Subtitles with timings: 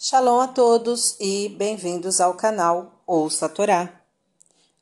[0.00, 4.00] Shalom a todos e bem-vindos ao canal Ouça a Torá.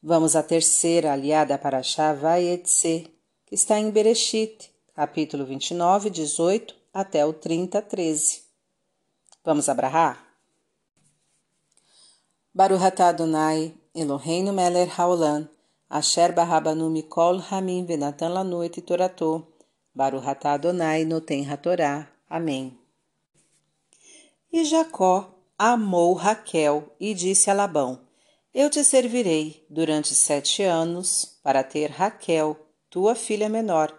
[0.02, 3.10] Vamos à terceira aliada para Shavayetse,
[3.46, 8.42] que está em Bereshit, capítulo 29, 18 até o 30, 13.
[9.42, 10.22] Vamos abrahar?
[12.52, 15.48] Baruch atah Adonai, Eloheinu melech haolam,
[15.88, 19.46] asher barabanu mikol hamim venatan lanu et torato,
[19.94, 22.06] Baruch atah Adonai noten hatorá.
[22.28, 22.85] Amém.
[24.58, 28.00] E Jacó amou Raquel e disse a Labão:
[28.54, 32.56] Eu te servirei durante sete anos para ter Raquel,
[32.88, 33.94] tua filha menor.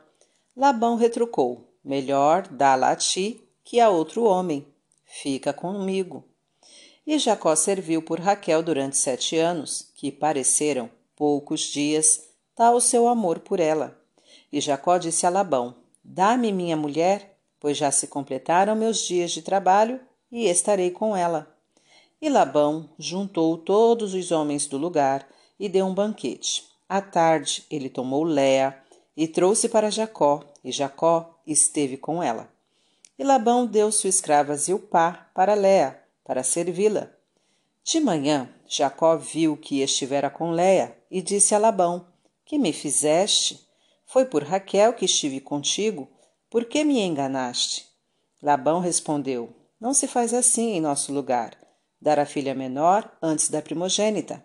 [0.56, 4.66] Labão retrucou: Melhor dá-la a ti que a outro homem.
[5.06, 6.24] Fica comigo.
[7.06, 13.42] E Jacó serviu por Raquel durante sete anos, que pareceram poucos dias, tal seu amor
[13.42, 13.96] por ela.
[14.52, 19.44] E Jacó disse a Labão: Dá-me minha mulher, pois já se completaram meus dias de
[19.44, 20.00] trabalho
[20.32, 21.56] e estarei com ela.
[22.22, 25.28] E Labão juntou todos os homens do lugar
[25.60, 26.66] e deu um banquete.
[26.90, 28.78] À tarde ele tomou Léa
[29.16, 32.50] e trouxe para Jacó, e Jacó esteve com ela.
[33.18, 37.10] E Labão deu sua escrava Zilpá para Léa, para servi-la.
[37.84, 42.06] De manhã, Jacó viu que estivera com Léa e disse a Labão:
[42.46, 43.68] Que me fizeste?
[44.06, 46.08] Foi por Raquel que estive contigo?
[46.50, 47.88] Por que me enganaste?
[48.42, 51.58] Labão respondeu: Não se faz assim em nosso lugar.
[52.02, 54.44] Dar a filha menor antes da primogênita.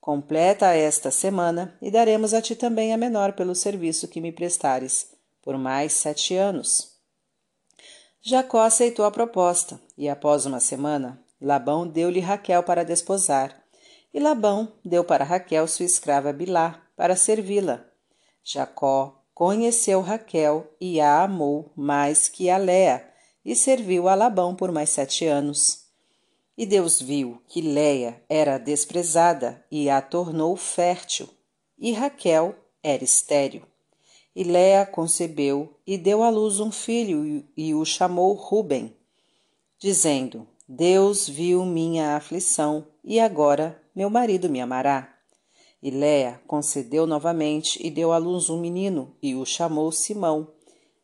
[0.00, 5.08] Completa esta semana e daremos a ti também a menor pelo serviço que me prestares,
[5.42, 6.96] por mais sete anos.
[8.22, 13.62] Jacó aceitou a proposta, e após uma semana, Labão deu-lhe Raquel para desposar,
[14.12, 17.84] e Labão deu para Raquel sua escrava Bilá para servi-la.
[18.42, 23.09] Jacó conheceu Raquel e a amou mais que a Léa,
[23.44, 25.86] e serviu a Labão por mais sete anos.
[26.56, 31.28] E Deus viu que Léa era desprezada e a tornou fértil,
[31.78, 33.62] e Raquel era estéril.
[34.34, 38.94] E Léa concebeu e deu à luz um filho e o chamou Ruben,
[39.78, 45.16] dizendo: Deus viu minha aflição e agora meu marido me amará.
[45.82, 50.52] E Léa concedeu novamente e deu à luz um menino e o chamou Simão,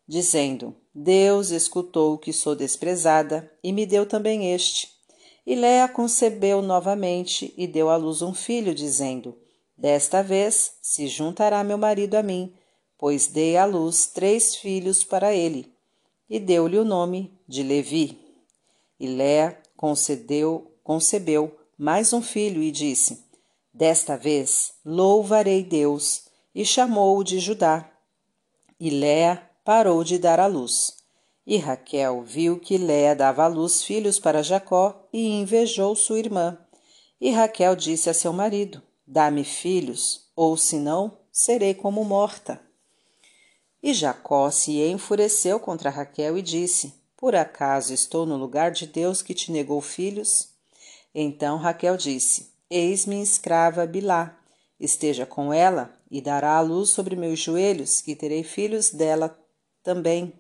[0.07, 4.91] dizendo: Deus escutou que sou desprezada e me deu também este.
[5.47, 9.37] E Léa concebeu novamente e deu à luz um filho, dizendo:
[9.77, 12.53] Desta vez se juntará meu marido a mim
[12.99, 15.73] pois dei à luz três filhos para ele,
[16.29, 18.19] e deu-lhe o nome de Levi.
[18.99, 23.25] E Léa concedeu, concebeu mais um filho e disse:
[23.73, 26.25] Desta vez louvarei Deus,
[26.55, 27.91] e chamou-o de Judá.
[28.81, 30.95] E Léa parou de dar à luz.
[31.45, 36.57] E Raquel viu que Léa dava à luz filhos para Jacó e invejou sua irmã.
[37.21, 42.61] E Raquel disse a seu marido: Dá-me filhos, ou senão serei como morta.
[43.83, 49.21] E Jacó se enfureceu contra Raquel e disse: Por acaso estou no lugar de Deus
[49.21, 50.51] que te negou filhos?
[51.13, 54.39] Então Raquel disse: Eis-me escrava Bilá.
[54.79, 59.37] Esteja com ela e dará a luz sobre meus joelhos, que terei filhos dela
[59.87, 60.33] também.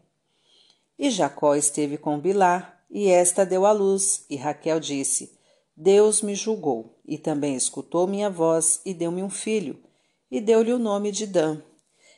[0.98, 5.38] E Jacó esteve com Bilá, e esta deu a luz, e Raquel disse:
[5.76, 9.78] Deus me julgou, e também escutou minha voz, e deu-me um filho,
[10.28, 11.62] e deu-lhe o nome de Dan.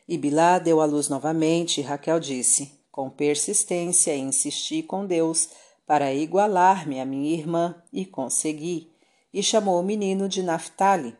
[0.08, 5.50] E Bilá deu à luz novamente, e Raquel disse: Com persistência insisti com Deus
[5.86, 8.90] para igualar-me a minha irmã, e consegui.
[9.34, 11.14] E chamou o menino de Naphtali.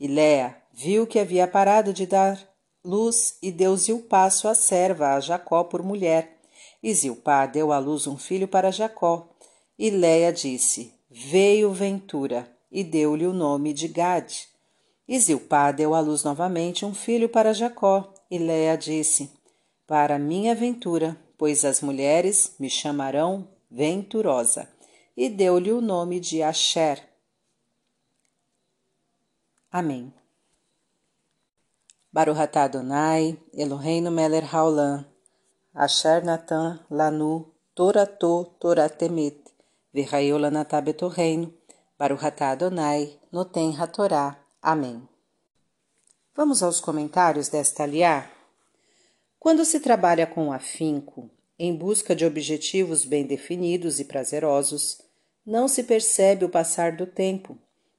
[0.00, 2.51] E Léa viu que havia parado de dar
[2.84, 6.38] luz e deu Zilpá sua serva a Jacó por mulher.
[6.82, 9.28] E Zilpá deu à luz um filho para Jacó.
[9.78, 14.48] E Léa disse: Veio ventura, e deu-lhe o nome de Gade.
[15.06, 19.30] E Zilpá deu à luz novamente um filho para Jacó, e Léa disse:
[19.86, 24.68] Para minha ventura, pois as mulheres me chamarão venturosa.
[25.16, 27.02] E deu-lhe o nome de Asher.
[29.70, 30.12] Amém.
[32.14, 35.06] Baruch Adonai, Eloheinu melech haolam,
[35.74, 39.38] Asher natan lanu, torato toratemet,
[39.94, 41.50] v'chayu lanatá betorreino,
[41.98, 44.36] Baruch Adonai, noten hatorá.
[44.60, 45.08] Amém.
[46.36, 48.30] Vamos aos comentários desta aliá?
[49.38, 55.00] Quando se trabalha com afinco, em busca de objetivos bem definidos e prazerosos,
[55.46, 57.56] não se percebe o passar do tempo.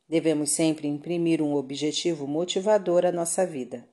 [0.07, 3.92] Devemos sempre imprimir um objetivo motivador à nossa vida.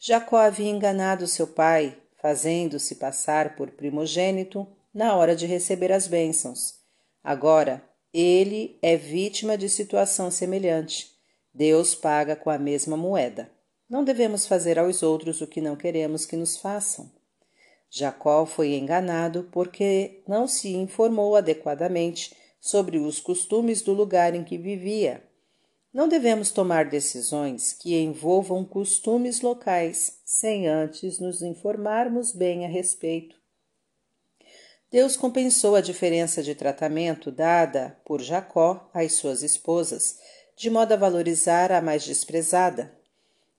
[0.00, 6.76] Jacó havia enganado seu pai, fazendo-se passar por primogênito na hora de receber as bênçãos.
[7.22, 11.10] Agora, ele é vítima de situação semelhante.
[11.52, 13.50] Deus paga com a mesma moeda.
[13.88, 17.10] Não devemos fazer aos outros o que não queremos que nos façam.
[17.90, 24.58] Jacó foi enganado porque não se informou adequadamente sobre os costumes do lugar em que
[24.58, 25.22] vivia.
[25.92, 33.36] Não devemos tomar decisões que envolvam costumes locais sem antes nos informarmos bem a respeito.
[34.90, 40.18] Deus compensou a diferença de tratamento dada por Jacó às suas esposas,
[40.56, 42.94] de modo a valorizar a mais desprezada.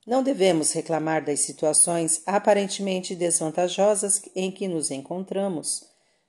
[0.05, 5.83] Não devemos reclamar das situações aparentemente desvantajosas em que nos encontramos.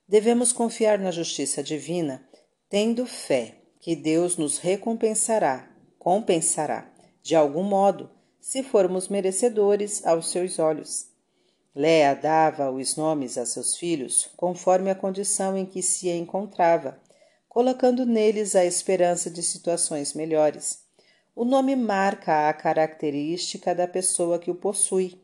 [0.07, 2.27] Devemos confiar na justiça divina,
[2.69, 5.70] tendo fé que Deus nos recompensará,
[6.01, 6.91] compensará,
[7.23, 8.11] de algum modo,
[8.41, 11.09] se formos merecedores aos seus olhos.
[11.75, 16.99] Léa dava os nomes a seus filhos conforme a condição em que se encontrava,
[17.49, 20.81] colocando neles a esperança de situações melhores.
[21.37, 25.23] O nome marca a característica da pessoa que o possui.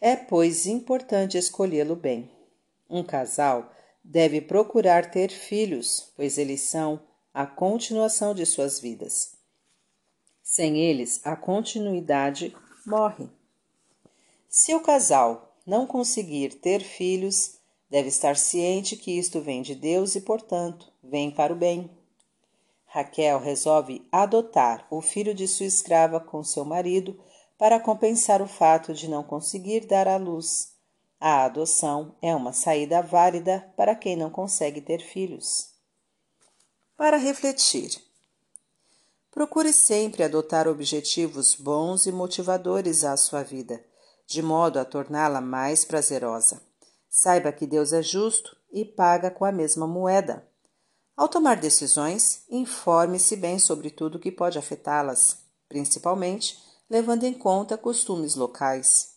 [0.00, 2.30] É, pois, importante escolhê-lo bem.
[2.88, 3.70] Um casal
[4.02, 6.98] deve procurar ter filhos, pois eles são
[7.34, 9.37] a continuação de suas vidas.
[10.58, 12.52] Sem eles, a continuidade
[12.84, 13.28] morre.
[14.48, 20.16] Se o casal não conseguir ter filhos, deve estar ciente que isto vem de Deus
[20.16, 21.88] e, portanto, vem para o bem.
[22.86, 27.16] Raquel resolve adotar o filho de sua escrava com seu marido
[27.56, 30.72] para compensar o fato de não conseguir dar à luz.
[31.20, 35.70] A adoção é uma saída válida para quem não consegue ter filhos.
[36.96, 38.07] Para refletir.
[39.38, 43.80] Procure sempre adotar objetivos bons e motivadores à sua vida,
[44.26, 46.60] de modo a torná-la mais prazerosa.
[47.08, 50.44] Saiba que Deus é justo e paga com a mesma moeda.
[51.16, 55.36] Ao tomar decisões, informe-se bem sobre tudo que pode afetá-las,
[55.68, 56.58] principalmente
[56.90, 59.10] levando em conta costumes locais.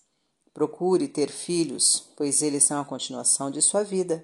[0.53, 4.23] Procure ter filhos, pois eles são a continuação de sua vida.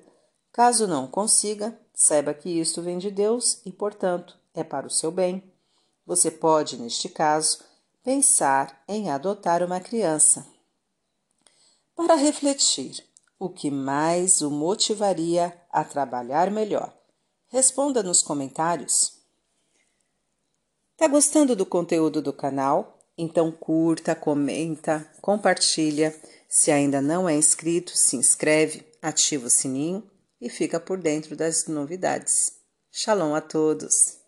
[0.54, 5.10] Caso não consiga, saiba que isto vem de Deus e, portanto, é para o seu
[5.10, 5.57] bem.
[6.08, 7.60] Você pode, neste caso,
[8.02, 10.48] pensar em adotar uma criança.
[11.94, 13.06] Para refletir,
[13.38, 16.98] o que mais o motivaria a trabalhar melhor?
[17.50, 19.18] Responda nos comentários.
[20.96, 22.98] Tá gostando do conteúdo do canal?
[23.18, 26.18] Então curta, comenta, compartilha.
[26.48, 31.68] Se ainda não é inscrito, se inscreve, ativa o sininho e fica por dentro das
[31.68, 32.54] novidades.
[32.92, 34.27] Shalom a todos!